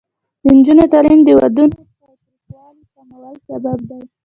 د 0.43 0.45
نجونو 0.57 0.83
تعلیم 0.93 1.19
د 1.23 1.29
ودونو 1.39 1.73
تاوتریخوالي 1.77 2.85
کمولو 2.93 3.31
سبب 3.47 3.77
دی. 3.89 3.99